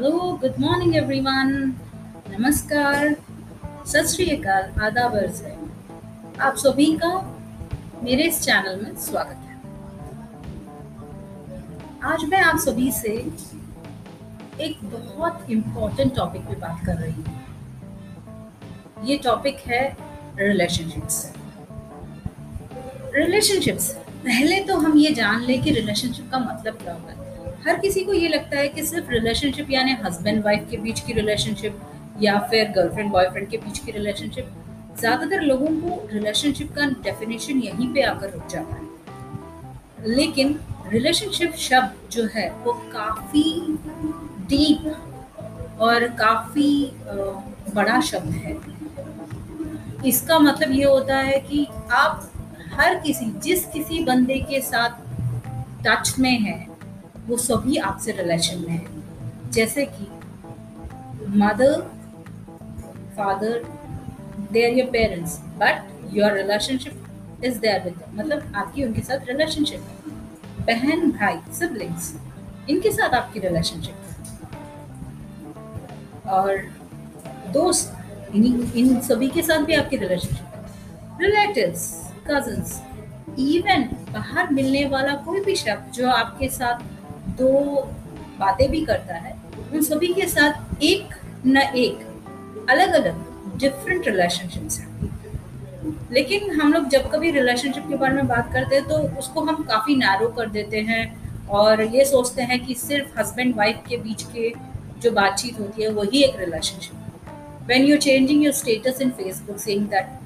[0.00, 1.50] Hello good morning everyone
[2.28, 3.08] नमस्कार।
[3.86, 5.16] सत श्री अकाल, आदाब
[6.40, 7.10] आप सभी का
[8.02, 9.56] मेरे इस चैनल में स्वागत है।
[12.12, 13.12] आज मैं आप सभी से
[14.64, 19.82] एक बहुत इम्पोर्टेंट टॉपिक पे बात कर रही हूँ। ये टॉपिक है
[20.38, 21.24] रिलेशनशिप्स
[23.16, 27.18] रिलेशनशिप्स पहले तो हम ये जान लें कि रिलेशनशिप का मतलब क्या होता है।
[27.66, 31.12] हर किसी को ये लगता है कि सिर्फ़ रिलेशनशिप यानी हस्बैंड वाइफ के बीच की
[31.12, 31.80] रिलेशनशिप
[32.20, 34.50] या फिर गर्लफ्रेंड बॉयफ्रेंड के बीच की रिलेशनशिप
[35.00, 38.88] ज़्यादातर लोगों को रिलेशनशिप का डेफिनेशन यहीं पे आकर रुक जाता है।
[40.08, 40.58] लेकिन
[40.88, 43.42] रिलेशनशिप शब्द जो है, वो काफ़ी
[44.48, 46.92] डीप और काफ़ी
[47.74, 48.56] बड़ा शब्द है।
[50.08, 52.30] इसका मतलब ये होता है कि आप
[52.68, 54.90] हर किसी, जिस किसी बंदे के साथ
[55.86, 56.66] टच में है,
[57.26, 60.06] वो सभी आपसे रिलेशन में है। जैसे कि
[61.38, 61.80] mother
[63.16, 63.62] father
[64.52, 69.80] they are your parents but your relationship is there with मतलब आपकी, उनके साथ रिलेशनशिप
[69.80, 69.98] है।
[70.66, 72.14] बहन, भाई सिबलिंग्स
[72.70, 73.96] इनके साथ आपकी रिलेशनशिप
[76.28, 76.56] और
[77.52, 77.96] दोस्त
[78.34, 80.48] इन इन सभी के साथ भी आपकी रिलेशनशिप है।
[81.20, 82.80] रिलेटिव्स कजन्स
[83.38, 86.82] इवन बाहर मिलने वाला कोई भी शब्द जो आपके साथ
[87.38, 87.50] दो
[88.38, 89.34] बातें भी करता है,
[89.72, 91.14] उन सभी के साथ एक
[91.46, 92.06] न एक
[92.70, 94.88] अलग अलग डिफरेंट रिलेशनशिप्स हैं।
[96.12, 99.62] लेकिन हम लोग जब कभी रिलेशनशिप के बारे में बात करते हैं तो उसको हम
[99.64, 101.04] काफ़ी नैरो कर देते हैं
[101.58, 104.52] और ये सोचते हैं कि सिर्फ़ हस्बैंड वाइफ के बीच के
[105.00, 109.86] जो बातचीत होती है, वही एक relationship when you changing your status in Facebook saying
[109.86, 110.18] that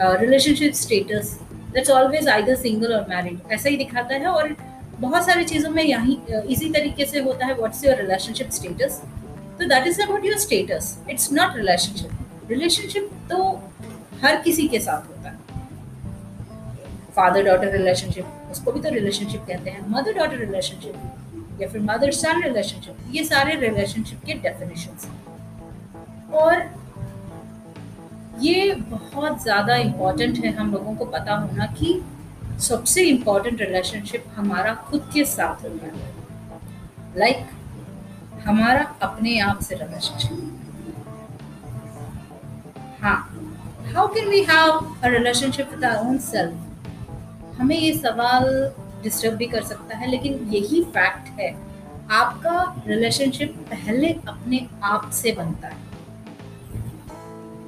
[0.00, 1.38] relationship status
[1.74, 4.54] that's always either single or married ऐसा ही दिखाता है और
[5.00, 6.18] बहुत सारी चीज़ों में यही
[6.52, 9.00] इसी तरीके से होता है व्हाट्स योर रिलेशनशिप स्टेटस
[9.58, 13.38] तो that is about your status it's not relationship relationship तो
[14.24, 15.36] हर किसी के साथ होता है।
[17.16, 22.10] फादर डॉटर रिलेशनशिप उसको भी तो रिलेशनशिप कहते हैं। मदर डॉटर रिलेशनशिप या फिर मदर
[22.12, 24.92] सन रिलेशनशिप ये सारे रिलेशनशिप के डेफिनेशन
[26.34, 26.54] और
[28.40, 32.00] ये बहुत ज़्यादा इंपॉर्टेंट है हम लोगों को पता होना कि
[32.60, 36.12] सबसे इंपॉर्टेंट रिलेशनशिप हमारा खुद के साथ होता है।
[37.18, 40.50] लाइक like, हमारा अपने आप से रिलेशनशिप
[43.02, 43.16] हाँ
[43.94, 44.70] how can we have
[45.04, 48.48] a relationship with our own self हमें ये सवाल
[49.02, 51.50] डिस्टर्ब भी कर सकता है लेकिन यही फैक्ट है
[52.12, 55.83] आपका रिलेशनशिप पहले अपने आप से बनता है।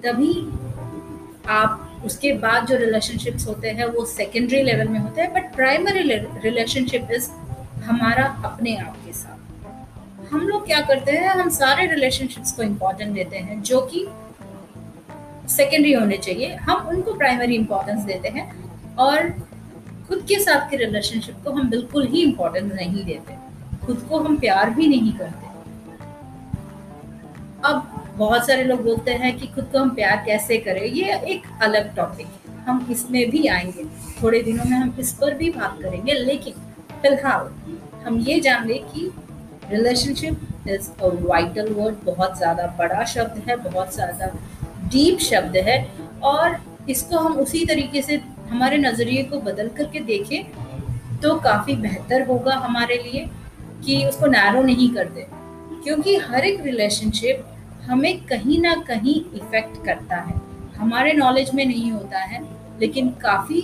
[0.07, 0.33] तभी
[1.53, 6.03] आप उसके बाद जो रिलेशनशिप्स होते हैं, वो सेकेंडरी लेवल में होते हैं बट प्राइमरी
[6.45, 7.31] रिलेशनशिप इज़
[7.85, 13.15] हमारा अपने आप के साथ। हम लोग क्या करते हैं, हम सारे रिलेशनशिप्स को इम्पोर्टेंट
[13.15, 14.07] देते हैं, जो कि
[15.49, 18.47] सेकेंडरी होने चाहिए। हम उनको प्राइमरी इम्पोर्टेंस देते हैं
[18.95, 19.29] और
[20.09, 23.37] खुद के साथ के रिलेशनशिप को हम बिल्कुल ही इम्पोर्टेंस नहीं देते।
[23.87, 25.47] खुद को हम प्यार भी नहीं करते।
[27.65, 30.83] अब बहुत सारे लोग बोलते हैं कि खुद को हम प्यार कैसे करें?
[30.83, 33.85] ये एक अलग टॉपिक है। हम इसमें भी आएँगे।
[34.23, 36.55] थोड़े दिनों में हम इस पर भी बात करेंगे। लेकिन
[37.03, 37.51] फ़िलहाल
[38.07, 39.11] हम ये जान लें कि
[39.71, 44.27] relationship is a vital word बहुत ज़्यादा बड़ा शब्द है, बहुत ज़्यादा
[44.87, 45.79] डीप शब्द है।
[46.25, 46.57] और
[46.91, 52.55] इसको हम उसी तरीके से हमारे नज़रिए को बदल करके देखें तो काफ़ी बेहतर होगा
[52.57, 53.25] हमारे लिए
[53.85, 55.27] कि उसको नैरो नहीं कर दे।
[55.85, 57.45] क्योंकि हर एक रिलेशनशिप
[57.87, 60.35] हमें कहीं ना कहीं इफ़ेक्ट करता है।
[60.77, 62.43] हमारे नॉलेज में नहीं होता है,
[62.81, 63.61] लेकिन काफ़ी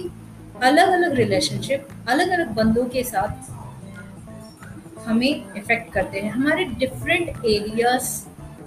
[0.62, 3.50] अलग अलग रिलेशनशिप अलग अलग बंदों के साथ
[5.06, 8.10] हमें इफ़ेक्ट करते हैं। हमारे डिफरेंट एरियाज़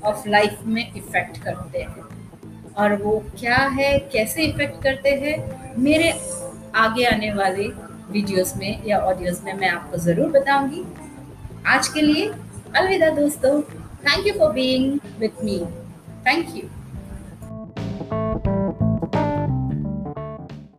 [0.03, 2.03] ऑफ़ लाइफ में इफ़ेक्ट करते हैं।
[2.73, 5.37] और वो क्या है, कैसे इफ़ेक्ट करते हैं,
[5.77, 6.11] मेरे
[6.75, 7.67] आगे आने वाले
[8.11, 10.83] वीडियोस में या ऑडियोस में मैं आपको ज़रूर बताऊँगी।
[11.67, 12.27] आज के लिए
[12.75, 13.61] अलविदा दोस्तों।
[14.05, 15.67] Thank you for being with me.
[16.23, 16.69] Thank you.